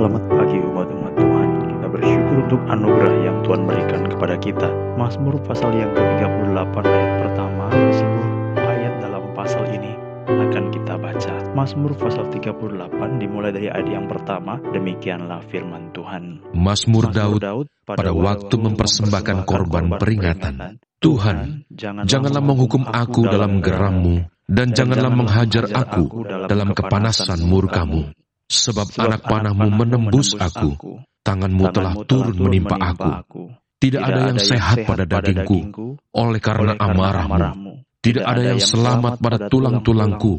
[0.00, 1.48] Selamat pagi umat-umat Tuhan.
[1.60, 4.68] Kita bersyukur untuk anugerah yang Tuhan berikan kepada kita.
[4.96, 8.32] Mazmur pasal yang ke-38 ayat pertama, seluruh
[8.64, 9.92] ayat dalam pasal ini
[10.24, 11.34] akan kita baca.
[11.52, 16.48] Mazmur pasal 38 dimulai dari ayat yang pertama, demikianlah firman Tuhan.
[16.56, 20.80] Mazmur Daud pada waktu mempersembahkan korban peringatan.
[20.96, 21.68] Tuhan,
[22.08, 28.16] janganlah menghukum aku dalam gerammu, dan janganlah menghajar aku dalam kepanasan murkamu.
[28.50, 30.74] Sebab anak panahmu menembus aku,
[31.22, 33.46] tanganmu telah turun menimpa aku.
[33.78, 35.70] Tidak ada yang sehat pada dagingku,
[36.12, 37.86] oleh karena amarahmu.
[38.00, 40.32] Tidak ada yang selamat pada tulang-tulangku,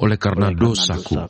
[0.00, 1.28] oleh karena dosaku.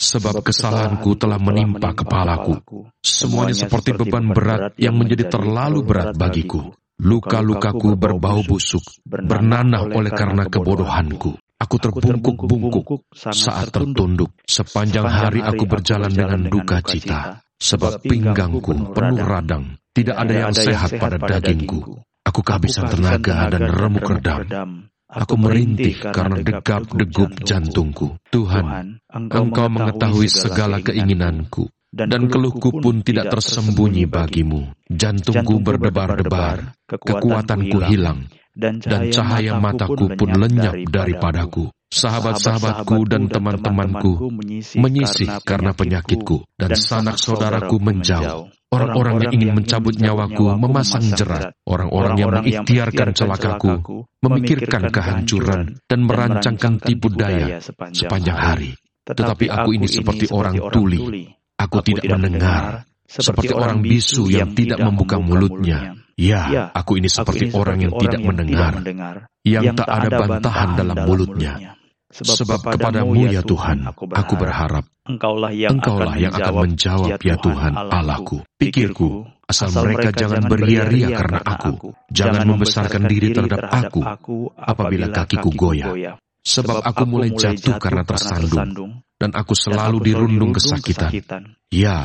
[0.00, 2.86] Sebab kesalahanku telah menimpa kepalaku.
[3.02, 6.72] Semuanya seperti beban berat yang menjadi terlalu berat bagiku.
[7.00, 11.49] Luka-lukaku berbau busuk, bernanah oleh karena kebodohanku.
[11.60, 14.32] Aku terbungkuk-bungkuk saat tertunduk.
[14.48, 19.76] Sepanjang hari aku berjalan dengan duka cita, sebab pinggangku penuh radang.
[19.92, 22.00] Tidak ada yang sehat pada dagingku.
[22.24, 24.88] Aku kehabisan tenaga dan remuk redam.
[25.10, 28.14] Aku merintih karena degap-degup jantungku.
[28.30, 34.70] Tuhan, Engkau mengetahui segala keinginanku, dan keluhku pun tidak tersembunyi bagimu.
[34.86, 38.30] Jantungku berdebar-debar, kekuatanku hilang,
[38.60, 41.72] dan cahaya mataku pun lenyap daripadaku.
[41.90, 44.30] Sahabat-sahabatku dan teman-temanku
[44.78, 48.46] menyisih karena penyakitku, dan sanak saudaraku menjauh.
[48.70, 51.50] Orang-orang yang ingin mencabut nyawaku memasang jerat.
[51.66, 57.58] Orang-orang yang mengikhtiarkan celakaku, memikirkan kehancuran, dan merancangkan tipu daya
[57.90, 58.70] sepanjang hari.
[59.02, 61.26] Tetapi aku ini seperti orang tuli.
[61.58, 65.98] Aku tidak mendengar, seperti orang bisu yang tidak membuka mulutnya.
[66.18, 68.72] Ya, aku ini seperti orang yang tidak mendengar,
[69.44, 71.76] yang tak ada bantahan dalam mulutnya.
[72.10, 74.82] Sebab kepadamu ya Tuhan, aku berharap.
[75.06, 75.78] Engkaulah yang
[76.34, 78.42] akan menjawab ya Tuhan Allahku.
[78.58, 81.94] Pikirku, asal mereka jangan beria-ria karena aku.
[82.10, 86.18] Jangan membesarkan diri terhadap aku apabila kakiku goyah.
[86.40, 91.14] Sebab aku mulai jatuh karena tersandung, dan aku selalu dirundung kesakitan.
[91.70, 92.02] Ya,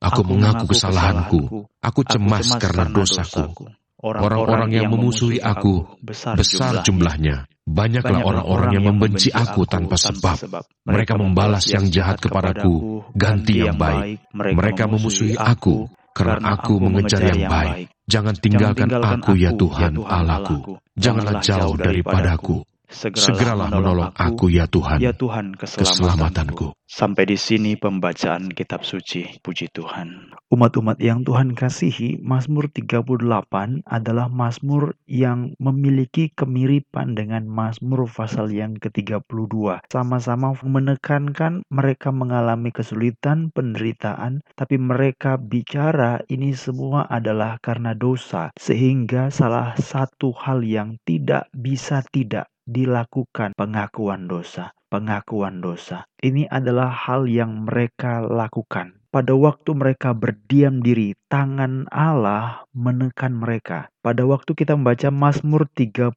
[0.00, 1.40] Aku mengaku kesalahanku.
[1.84, 3.68] Aku cemas karena dosaku.
[4.00, 7.44] Orang-orang yang memusuhi aku besar jumlahnya.
[7.68, 10.40] Banyaklah orang-orang yang membenci aku tanpa sebab.
[10.88, 14.24] Mereka membalas yang jahat kepadaku, ganti yang baik.
[14.32, 15.84] Mereka memusuhi aku
[16.16, 17.92] karena aku mengejar yang baik.
[18.08, 20.80] Jangan tinggalkan aku ya Tuhan Allahku.
[20.96, 22.64] Janganlah jauh daripadaku.
[22.90, 26.74] Segeralah menolong aku ya Tuhan, ya Tuhan keselamatanku.
[26.90, 29.38] Sampai di sini pembacaan kitab suci.
[29.46, 30.34] Puji Tuhan.
[30.50, 38.74] Umat-umat yang Tuhan kasihi, Mazmur 38 adalah Mazmur yang memiliki kemiripan dengan Mazmur pasal yang
[38.74, 39.86] ke-32.
[39.86, 48.50] Sama-sama menekankan mereka mengalami kesulitan, penderitaan, tapi mereka bicara ini semua adalah karena dosa.
[48.58, 54.72] Sehingga salah satu hal yang tidak bisa tidak dilakukan pengakuan dosa.
[54.90, 59.00] Pengakuan dosa ini adalah hal yang mereka lakukan.
[59.10, 63.90] Pada waktu mereka berdiam diri, tangan Allah menekan mereka.
[64.06, 66.14] Pada waktu kita membaca Mazmur 38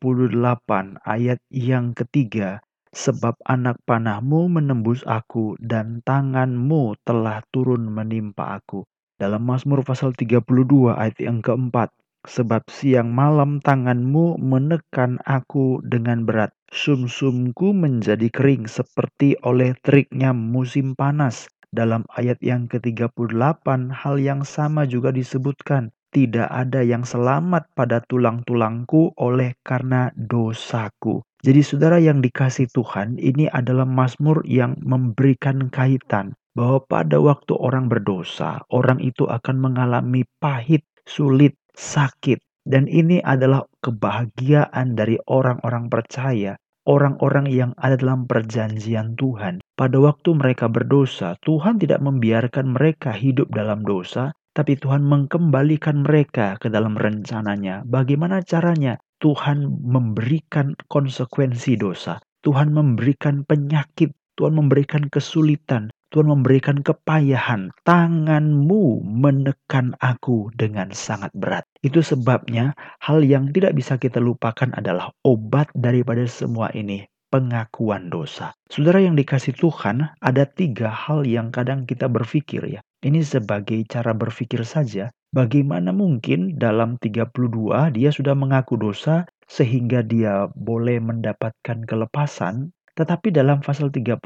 [1.01, 2.61] ayat yang ketiga,
[2.93, 8.85] sebab anak panahmu menembus aku dan tanganmu telah turun menimpa aku.
[9.17, 11.89] Dalam Mazmur pasal 32 ayat yang keempat,
[12.23, 16.55] sebab siang malam tanganmu menekan aku dengan berat.
[16.73, 21.45] Sumsumku menjadi kering seperti oleh teriknya musim panas.
[21.73, 25.89] Dalam ayat yang ke-38 hal yang sama juga disebutkan.
[26.13, 31.25] Tidak ada yang selamat pada tulang-tulangku oleh karena dosaku.
[31.41, 37.89] Jadi saudara yang dikasih Tuhan ini adalah Mazmur yang memberikan kaitan bahwa pada waktu orang
[37.89, 42.39] berdosa, orang itu akan mengalami pahit, sulit, sakit.
[42.63, 46.55] Dan ini adalah kebahagiaan dari orang-orang percaya,
[46.87, 49.59] orang-orang yang ada dalam perjanjian Tuhan.
[49.75, 56.55] Pada waktu mereka berdosa, Tuhan tidak membiarkan mereka hidup dalam dosa, tapi Tuhan mengembalikan mereka
[56.55, 57.83] ke dalam rencananya.
[57.83, 58.95] Bagaimana caranya?
[59.19, 62.23] Tuhan memberikan konsekuensi dosa.
[62.43, 67.73] Tuhan memberikan penyakit, Tuhan memberikan kesulitan, Tuhan memberikan kepayahan.
[67.81, 71.65] Tanganmu menekan aku dengan sangat berat.
[71.81, 77.09] Itu sebabnya hal yang tidak bisa kita lupakan adalah obat daripada semua ini.
[77.33, 78.53] Pengakuan dosa.
[78.69, 82.85] Saudara yang dikasih Tuhan, ada tiga hal yang kadang kita berpikir ya.
[83.01, 85.09] Ini sebagai cara berpikir saja.
[85.33, 87.33] Bagaimana mungkin dalam 32
[87.89, 94.21] dia sudah mengaku dosa sehingga dia boleh mendapatkan kelepasan Tetapi dalam pasal 38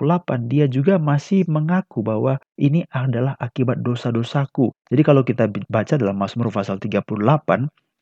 [0.51, 4.75] dia juga masih mengaku bahwa ini adalah akibat dosa-dosaku.
[4.91, 7.07] Jadi kalau kita baca dalam Mazmur pasal 38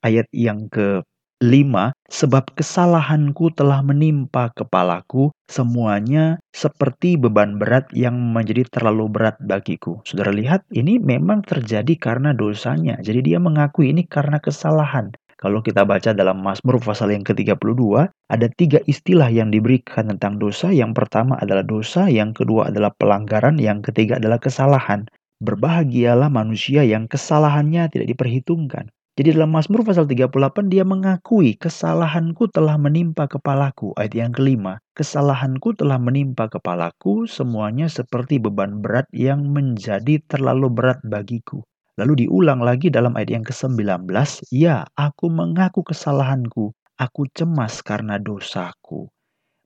[0.01, 1.05] ayat yang ke
[1.43, 9.99] 5 sebab kesalahanku telah menimpa kepalaku semuanya seperti beban berat yang menjadi terlalu berat bagiku.
[10.07, 12.97] Saudara lihat ini memang terjadi karena dosanya.
[13.03, 15.11] Jadi dia mengakui ini karena kesalahan.
[15.35, 20.71] Kalau kita baca dalam Mazmur pasal yang ke-32, ada tiga istilah yang diberikan tentang dosa.
[20.71, 25.11] Yang pertama adalah dosa, yang kedua adalah pelanggaran, yang ketiga adalah kesalahan.
[25.43, 28.87] Berbahagialah manusia yang kesalahannya tidak diperhitungkan.
[29.15, 33.91] Jadi dalam Mazmur pasal 38 dia mengakui kesalahanku telah menimpa kepalaku.
[33.99, 40.99] Ayat yang kelima, kesalahanku telah menimpa kepalaku semuanya seperti beban berat yang menjadi terlalu berat
[41.03, 41.63] bagiku.
[41.95, 44.07] Lalu diulang lagi dalam ayat yang ke-19,
[44.51, 49.07] Ya, aku mengaku kesalahanku, aku cemas karena dosaku.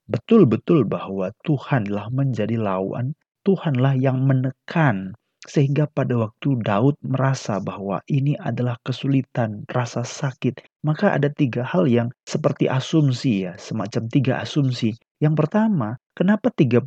[0.10, 8.38] Betul-betul bahwa Tuhanlah menjadi lawan, Tuhanlah yang menekan, sehingga pada waktu Daud merasa bahwa ini
[8.38, 14.94] adalah kesulitan, rasa sakit, maka ada tiga hal yang seperti asumsi ya, semacam tiga asumsi.
[15.20, 16.84] Yang pertama, Kenapa 32,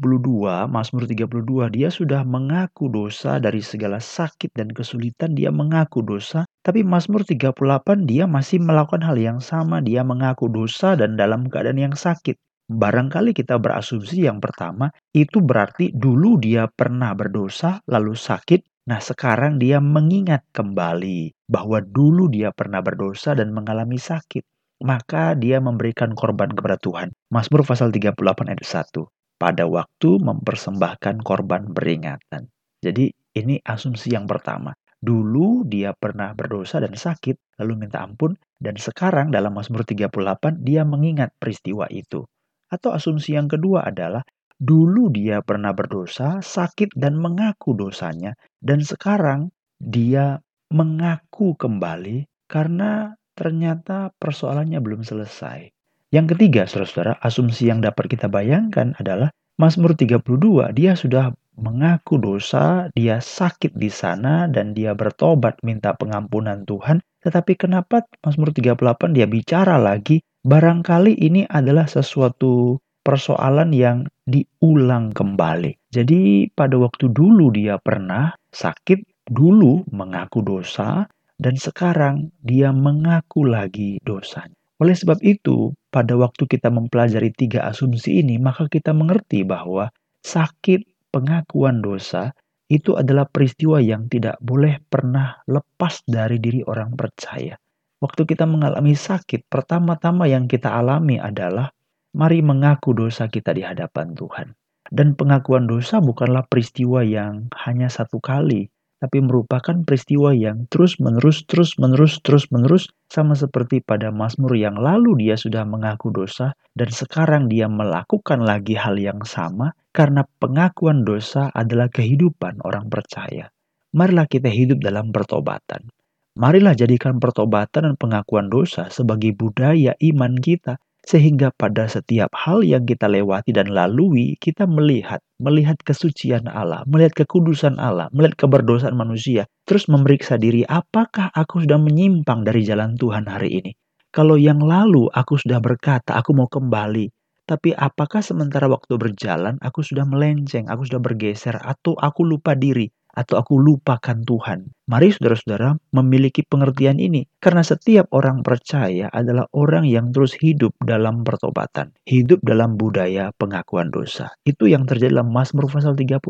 [0.69, 6.84] Mazmur 32 dia sudah mengaku dosa dari segala sakit dan kesulitan dia mengaku dosa, tapi
[6.84, 11.96] Mazmur 38 dia masih melakukan hal yang sama, dia mengaku dosa dan dalam keadaan yang
[11.96, 12.37] sakit.
[12.69, 19.56] Barangkali kita berasumsi yang pertama itu berarti dulu dia pernah berdosa lalu sakit, nah sekarang
[19.56, 24.44] dia mengingat kembali bahwa dulu dia pernah berdosa dan mengalami sakit
[24.82, 27.14] maka dia memberikan korban kepada Tuhan.
[27.31, 28.19] Mazmur pasal 38
[28.50, 29.06] ayat 1
[29.38, 32.46] pada waktu mempersembahkan korban beringatan.
[32.82, 34.75] Jadi ini asumsi yang pertama.
[35.02, 40.87] Dulu dia pernah berdosa dan sakit, lalu minta ampun, dan sekarang dalam Mazmur 38 dia
[40.87, 42.23] mengingat peristiwa itu.
[42.70, 44.23] Atau asumsi yang kedua adalah
[44.55, 49.50] dulu dia pernah berdosa, sakit dan mengaku dosanya, dan sekarang
[49.82, 50.38] dia
[50.70, 55.66] mengaku kembali karena ternyata persoalannya belum selesai.
[56.14, 62.86] Yang ketiga, saudara-saudara, asumsi yang dapat kita bayangkan adalah Mazmur 32, dia sudah mengaku dosa,
[62.94, 67.02] dia sakit di sana dan dia bertobat minta pengampunan Tuhan.
[67.26, 75.90] Tetapi kenapa Mazmur 38 dia bicara lagi, barangkali ini adalah sesuatu persoalan yang diulang kembali.
[75.90, 81.06] Jadi pada waktu dulu dia pernah sakit, dulu mengaku dosa,
[81.42, 84.54] dan sekarang dia mengaku lagi dosanya.
[84.78, 89.90] Oleh sebab itu, pada waktu kita mempelajari tiga asumsi ini, maka kita mengerti bahwa
[90.22, 92.30] sakit pengakuan dosa
[92.70, 97.58] itu adalah peristiwa yang tidak boleh pernah lepas dari diri orang percaya.
[98.00, 101.70] Waktu kita mengalami sakit, pertama-tama yang kita alami adalah
[102.16, 104.56] mari mengaku dosa kita di hadapan Tuhan.
[104.88, 108.71] Dan pengakuan dosa bukanlah peristiwa yang hanya satu kali,
[109.02, 115.66] tapi merupakan peristiwa yang terus-menerus, terus-menerus, terus-menerus, sama seperti pada Mazmur yang lalu dia sudah
[115.66, 122.62] mengaku dosa, dan sekarang dia melakukan lagi hal yang sama, karena pengakuan dosa adalah kehidupan
[122.62, 123.50] orang percaya.
[123.90, 125.90] Marilah kita hidup dalam pertobatan.
[126.38, 132.87] Marilah jadikan pertobatan dan pengakuan dosa sebagai budaya iman kita, sehingga pada setiap hal yang
[132.87, 139.50] kita lewati dan lalui, kita melihat, melihat kesucian Allah, melihat kekudusan Allah, melihat keberdosaan manusia.
[139.66, 143.73] Terus memeriksa diri, apakah aku sudah menyimpang dari jalan Tuhan hari ini?
[144.14, 147.11] Kalau yang lalu aku sudah berkata, aku mau kembali.
[147.42, 152.87] Tapi apakah sementara waktu berjalan, aku sudah melenceng, aku sudah bergeser, atau aku lupa diri?
[153.12, 154.73] Atau aku lupakan Tuhan.
[154.88, 161.23] Mari saudara-saudara memiliki pengertian ini karena setiap orang percaya adalah orang yang terus hidup dalam
[161.23, 164.33] pertobatan, hidup dalam budaya pengakuan dosa.
[164.42, 166.25] Itu yang terjadi dalam Mazmur pasal 38,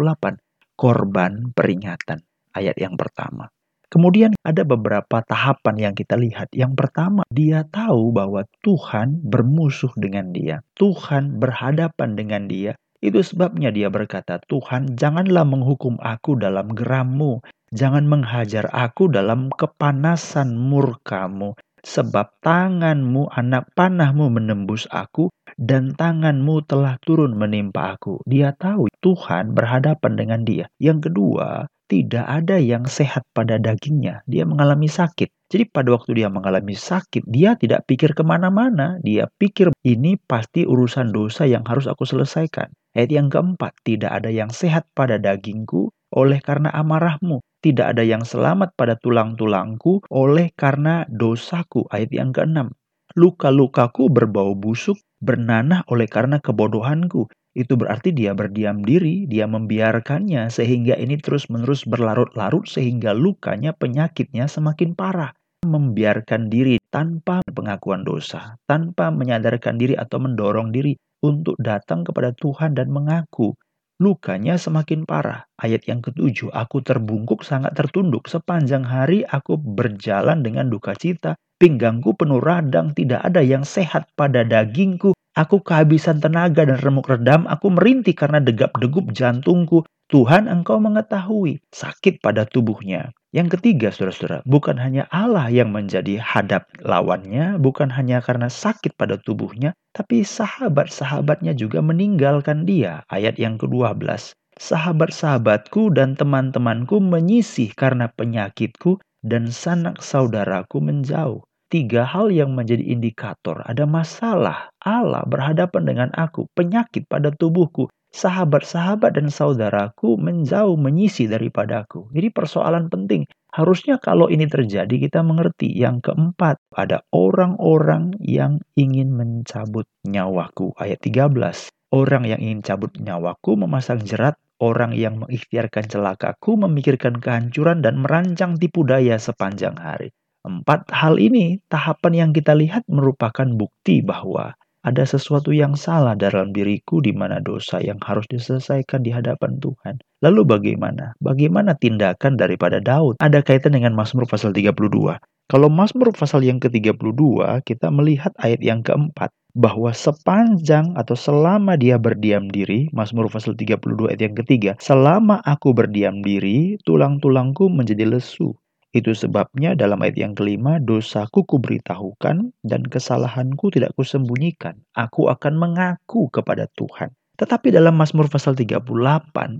[0.74, 3.50] korban peringatan, ayat yang pertama.
[3.92, 6.48] Kemudian ada beberapa tahapan yang kita lihat.
[6.56, 10.64] Yang pertama, dia tahu bahwa Tuhan bermusuh dengan dia.
[10.80, 17.42] Tuhan berhadapan dengan dia itu sebabnya dia berkata, Tuhan janganlah menghukum aku dalam gerammu,
[17.74, 26.94] jangan menghajar aku dalam kepanasan murkamu, sebab tanganmu anak panahmu menembus aku, dan tanganmu telah
[27.02, 28.22] turun menimpa aku.
[28.22, 30.70] Dia tahu Tuhan berhadapan dengan dia.
[30.78, 34.24] Yang kedua, tidak ada yang sehat pada dagingnya.
[34.24, 35.28] Dia mengalami sakit.
[35.52, 38.96] Jadi pada waktu dia mengalami sakit, dia tidak pikir ke mana-mana.
[39.04, 42.72] Dia pikir ini pasti urusan dosa yang harus aku selesaikan.
[42.96, 47.44] Ayat yang keempat, tidak ada yang sehat pada dagingku oleh karena amarahmu.
[47.60, 51.84] Tidak ada yang selamat pada tulang-tulangku oleh karena dosaku.
[51.92, 52.72] Ayat yang keenam,
[53.12, 57.28] luka-lukaku berbau busuk, bernanah oleh karena kebodohanku.
[57.52, 64.96] Itu berarti dia berdiam diri, dia membiarkannya sehingga ini terus-menerus berlarut-larut sehingga lukanya, penyakitnya semakin
[64.96, 65.36] parah.
[65.62, 72.74] Membiarkan diri tanpa pengakuan dosa, tanpa menyadarkan diri atau mendorong diri untuk datang kepada Tuhan
[72.74, 73.54] dan mengaku.
[74.02, 75.46] Lukanya semakin parah.
[75.54, 78.26] Ayat yang ketujuh, aku terbungkuk sangat tertunduk.
[78.26, 81.38] Sepanjang hari aku berjalan dengan duka cita.
[81.62, 85.14] Pinggangku penuh radang, tidak ada yang sehat pada dagingku.
[85.32, 89.80] Aku kehabisan tenaga dan remuk redam, aku merintih karena degap-degup jantungku.
[90.12, 93.16] Tuhan engkau mengetahui sakit pada tubuhnya.
[93.32, 99.16] Yang ketiga, saudara-saudara, bukan hanya Allah yang menjadi hadap lawannya, bukan hanya karena sakit pada
[99.16, 103.08] tubuhnya, tapi sahabat-sahabatnya juga meninggalkan dia.
[103.08, 104.36] Ayat yang ke-12.
[104.60, 111.40] Sahabat-sahabatku dan teman-temanku menyisih karena penyakitku dan sanak saudaraku menjauh
[111.72, 114.68] tiga hal yang menjadi indikator ada masalah.
[114.84, 122.12] Allah berhadapan dengan aku, penyakit pada tubuhku, sahabat-sahabat dan saudaraku menjauh menyisi daripadaku.
[122.12, 123.24] Jadi persoalan penting.
[123.52, 125.72] Harusnya kalau ini terjadi kita mengerti.
[125.72, 130.76] Yang keempat, ada orang-orang yang ingin mencabut nyawaku.
[130.76, 131.72] Ayat 13.
[131.92, 138.56] Orang yang ingin cabut nyawaku memasang jerat orang yang mengikhtiarkan celakaku, memikirkan kehancuran dan merancang
[138.56, 140.14] tipu daya sepanjang hari.
[140.42, 146.50] Empat hal ini, tahapan yang kita lihat merupakan bukti bahwa ada sesuatu yang salah dalam
[146.50, 150.02] diriku di mana dosa yang harus diselesaikan di hadapan Tuhan.
[150.26, 151.14] Lalu bagaimana?
[151.22, 153.22] Bagaimana tindakan daripada Daud?
[153.22, 155.22] Ada kaitan dengan Mazmur pasal 32.
[155.46, 157.22] Kalau Mazmur pasal yang ke-32,
[157.62, 164.10] kita melihat ayat yang keempat bahwa sepanjang atau selama dia berdiam diri, Mazmur pasal 32
[164.10, 168.58] ayat yang ketiga, selama aku berdiam diri, tulang-tulangku menjadi lesu.
[168.92, 174.84] Itu sebabnya dalam ayat yang kelima, dosaku kuberitahukan dan kesalahanku tidak kusembunyikan.
[174.92, 177.08] Aku akan mengaku kepada Tuhan.
[177.40, 178.84] Tetapi dalam Mazmur pasal 38,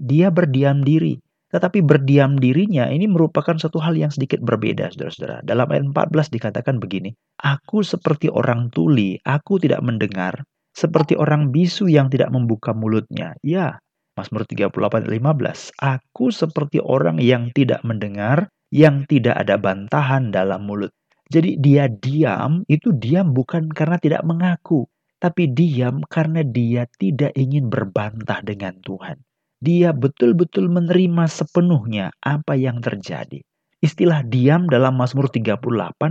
[0.05, 1.17] dia berdiam diri.
[1.49, 5.45] Tetapi berdiam dirinya ini merupakan satu hal yang sedikit berbeda, saudara-saudara.
[5.45, 11.89] Dalam ayat 14 dikatakan begini, Aku seperti orang tuli, aku tidak mendengar, seperti orang bisu
[11.89, 13.37] yang tidak membuka mulutnya.
[13.45, 13.81] Ya,
[14.17, 14.73] Mazmur 38
[15.05, 20.91] ayat 15, Aku seperti orang yang tidak mendengar, yang tidak ada bantahan dalam mulut.
[21.29, 24.89] Jadi dia diam, itu diam bukan karena tidak mengaku,
[25.21, 29.21] tapi diam karena dia tidak ingin berbantah dengan Tuhan.
[29.63, 33.45] Dia betul-betul menerima sepenuhnya apa yang terjadi.
[33.79, 35.63] Istilah diam dalam Mazmur 38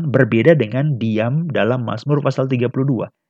[0.07, 2.71] berbeda dengan diam dalam Mazmur pasal 32.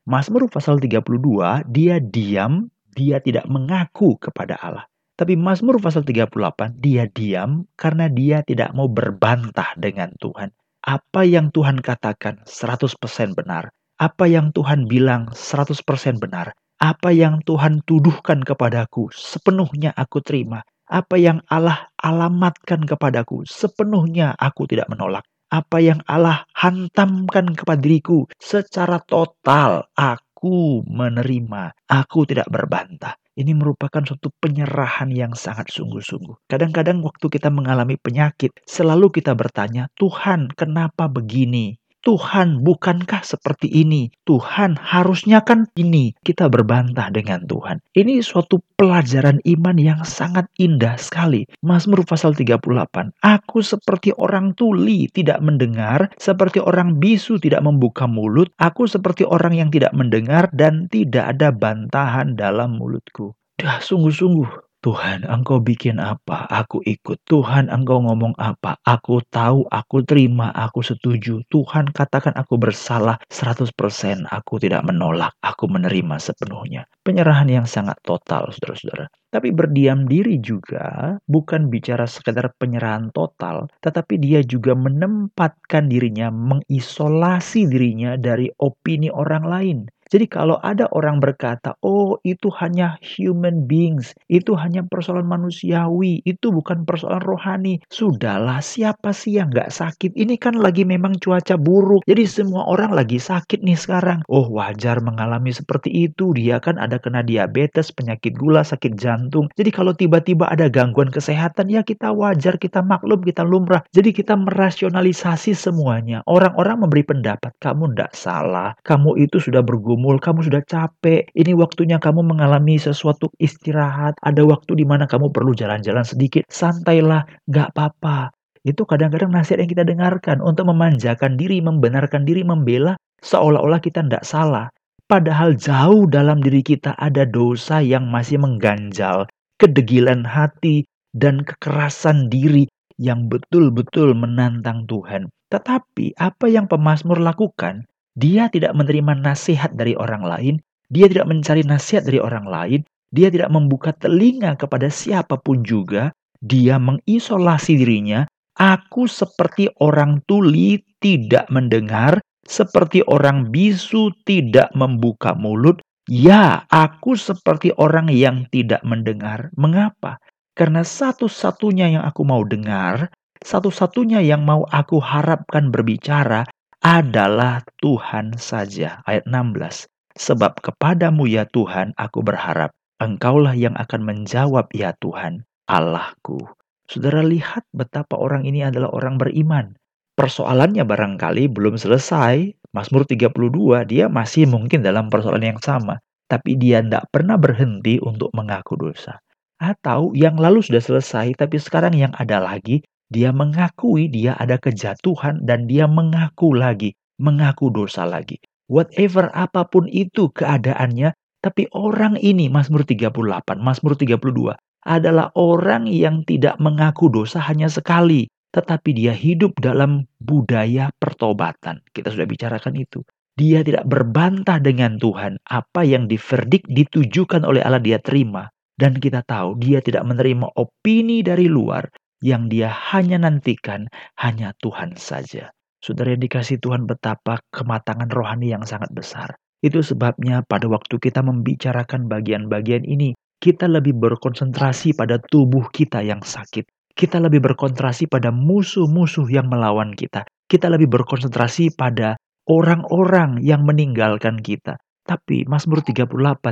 [0.05, 4.85] Mazmur pasal 32 dia diam, dia tidak mengaku kepada Allah.
[5.19, 10.49] Tapi Mazmur pasal 38, dia diam karena dia tidak mau berbantah dengan Tuhan.
[10.81, 13.69] Apa yang Tuhan katakan 100% benar.
[14.01, 15.85] Apa yang Tuhan bilang 100%
[16.17, 16.57] benar.
[16.81, 20.65] Apa yang Tuhan tuduhkan kepadaku sepenuhnya aku terima.
[20.89, 25.21] Apa yang Allah alamatkan kepadaku sepenuhnya aku tidak menolak.
[25.53, 31.77] Apa yang Allah hantamkan kepada diriku secara total aku menerima.
[31.85, 33.20] Aku tidak berbantah.
[33.35, 36.47] Ini merupakan suatu penyerahan yang sangat sungguh-sungguh.
[36.51, 44.09] Kadang-kadang waktu kita mengalami penyakit, selalu kita bertanya, "Tuhan, kenapa begini?" Tuhan, bukankah seperti ini?
[44.25, 46.17] Tuhan, harusnya kan ini.
[46.25, 47.77] Kita berbantah dengan Tuhan.
[47.93, 51.45] Ini suatu pelajaran iman yang sangat indah sekali.
[51.61, 53.13] Mazmur pasal 38.
[53.21, 58.49] Aku seperti orang tuli tidak mendengar, seperti orang bisu tidak membuka mulut.
[58.57, 63.37] Aku seperti orang yang tidak mendengar dan tidak ada bantahan dalam mulutku.
[63.61, 66.49] Dah sungguh-sungguh Tuhan, Engkau bikin apa?
[66.49, 67.21] Aku ikut.
[67.29, 68.81] Tuhan, Engkau ngomong apa?
[68.81, 71.45] Aku tahu, aku terima, aku setuju.
[71.53, 74.25] Tuhan, katakan aku bersalah 100%.
[74.33, 76.89] Aku tidak menolak, aku menerima sepenuhnya.
[77.05, 79.05] Penyerahan yang sangat total, saudara-saudara.
[79.29, 87.69] Tapi berdiam diri juga bukan bicara sekedar penyerahan total, tetapi dia juga menempatkan dirinya, mengisolasi
[87.69, 89.79] dirinya dari opini orang lain.
[90.11, 96.51] Jadi kalau ada orang berkata, oh itu hanya human beings, itu hanya persoalan manusiawi, itu
[96.51, 97.79] bukan persoalan rohani.
[97.87, 100.11] Sudahlah, siapa sih yang nggak sakit?
[100.19, 104.19] Ini kan lagi memang cuaca buruk, jadi semua orang lagi sakit nih sekarang.
[104.27, 109.47] Oh wajar mengalami seperti itu, dia kan ada kena diabetes, penyakit gula, sakit jantung.
[109.55, 113.79] Jadi kalau tiba-tiba ada gangguan kesehatan, ya kita wajar, kita maklum, kita lumrah.
[113.95, 116.19] Jadi kita merasionalisasi semuanya.
[116.27, 121.29] Orang-orang memberi pendapat, kamu ndak salah, kamu itu sudah bergumul bergumul, kamu sudah capek.
[121.37, 124.17] Ini waktunya kamu mengalami sesuatu istirahat.
[124.25, 126.49] Ada waktu di mana kamu perlu jalan-jalan sedikit.
[126.49, 128.33] Santailah, gak apa-apa.
[128.65, 134.25] Itu kadang-kadang nasihat yang kita dengarkan untuk memanjakan diri, membenarkan diri, membela seolah-olah kita tidak
[134.25, 134.73] salah.
[135.05, 139.29] Padahal jauh dalam diri kita ada dosa yang masih mengganjal,
[139.61, 142.65] kedegilan hati, dan kekerasan diri
[142.95, 145.27] yang betul-betul menantang Tuhan.
[145.51, 150.55] Tetapi apa yang pemazmur lakukan, dia tidak menerima nasihat dari orang lain,
[150.91, 156.11] dia tidak mencari nasihat dari orang lain, dia tidak membuka telinga kepada siapa pun juga,
[156.43, 158.27] dia mengisolasi dirinya.
[158.59, 165.79] Aku seperti orang tuli tidak mendengar, seperti orang bisu tidak membuka mulut.
[166.11, 169.47] Ya, aku seperti orang yang tidak mendengar.
[169.55, 170.19] Mengapa?
[170.51, 173.07] Karena satu-satunya yang aku mau dengar,
[173.39, 176.43] satu-satunya yang mau aku harapkan berbicara
[176.81, 179.05] adalah Tuhan saja.
[179.05, 179.85] Ayat 16.
[180.17, 182.73] Sebab kepadamu ya Tuhan aku berharap.
[182.97, 186.41] Engkaulah yang akan menjawab ya Tuhan, Allahku.
[186.85, 189.77] Saudara lihat betapa orang ini adalah orang beriman.
[190.17, 192.53] Persoalannya barangkali belum selesai.
[192.73, 196.01] Mazmur 32 dia masih mungkin dalam persoalan yang sama.
[196.29, 199.21] Tapi dia tidak pernah berhenti untuk mengaku dosa.
[199.61, 202.85] Atau yang lalu sudah selesai tapi sekarang yang ada lagi.
[203.11, 206.95] Dia mengakui dia ada kejatuhan dan dia mengaku lagi.
[207.19, 208.39] Mengaku dosa lagi.
[208.71, 211.11] Whatever apa pun itu keadaannya,
[211.43, 214.55] tapi orang ini, Mazmur 38, Mazmur 32,
[214.87, 218.31] adalah orang yang tidak mengaku dosa hanya sekali.
[218.55, 221.83] Tetapi dia hidup dalam budaya pertobatan.
[221.91, 223.03] Kita sudah bicarakan itu.
[223.35, 225.39] Dia tidak berbantah dengan Tuhan.
[225.47, 228.51] Apa yang diverdik ditujukan oleh Allah dia terima.
[228.75, 231.87] Dan kita tahu dia tidak menerima opini dari luar.
[232.21, 233.89] Yang dia hanya nantikan
[234.21, 235.49] hanya Tuhan saja.
[235.81, 239.33] Saudara yang dikasih Tuhan betapa kematangan rohani yang sangat besar.
[239.65, 246.21] Itu sebabnya pada waktu kita membicarakan bagian-bagian ini, kita lebih berkonsentrasi pada tubuh kita yang
[246.21, 246.69] sakit.
[246.93, 250.21] Kita lebih berkonsentrasi pada musuh-musuh yang melawan kita.
[250.45, 254.77] Kita lebih berkonsentrasi pada orang-orang yang meninggalkan kita.
[255.01, 256.05] Tapi Mazmur 38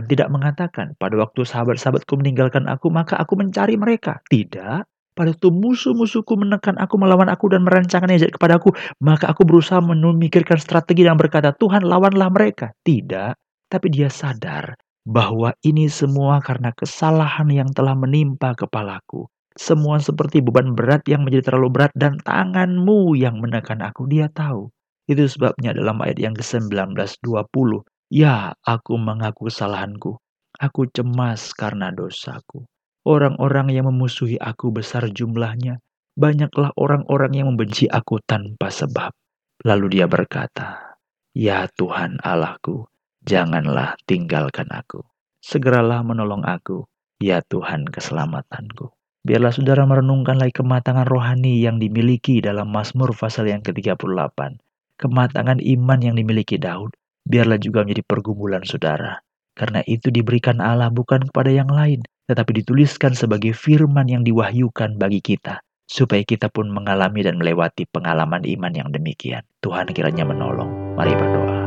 [0.10, 4.26] tidak mengatakan pada waktu sahabat-sahabatku meninggalkan aku maka aku mencari mereka.
[4.26, 4.99] Tidak.
[5.20, 8.72] Pada waktu musuh-musuhku menekan aku, melawan aku dan merancangkan kepada kepadaku,
[9.04, 12.72] maka aku berusaha memikirkan strategi dan berkata, Tuhan lawanlah mereka.
[12.88, 13.36] Tidak,
[13.68, 19.28] tapi dia sadar bahwa ini semua karena kesalahan yang telah menimpa kepalaku.
[19.60, 24.08] Semua seperti beban berat yang menjadi terlalu berat dan tanganmu yang menekan aku.
[24.08, 24.72] Dia tahu.
[25.04, 27.84] Itu sebabnya dalam ayat yang ke-19, 20.
[28.08, 30.16] Ya, aku mengaku kesalahanku.
[30.64, 32.64] Aku cemas karena dosaku.
[33.10, 35.82] Orang-orang yang memusuhi aku besar jumlahnya.
[36.14, 39.10] Banyaklah orang-orang yang membenci aku tanpa sebab.
[39.66, 40.94] Lalu dia berkata,
[41.34, 42.86] Ya Tuhan Allahku,
[43.26, 45.02] janganlah tinggalkan aku.
[45.42, 46.86] Segeralah menolong aku,
[47.18, 48.94] ya Tuhan keselamatanku.
[49.26, 54.38] Biarlah saudara merenungkan lagi kematangan rohani yang dimiliki dalam Mazmur pasal yang ke-38.
[55.02, 56.94] Kematangan iman yang dimiliki Daud,
[57.26, 59.26] biarlah juga menjadi pergumulan saudara.
[59.58, 65.18] Karena itu diberikan Allah bukan kepada yang lain, tetapi dituliskan sebagai firman yang diwahyukan bagi
[65.18, 69.42] kita, supaya kita pun mengalami dan melewati pengalaman iman yang demikian.
[69.66, 70.94] Tuhan kiranya menolong.
[70.94, 71.60] Mari berdoa.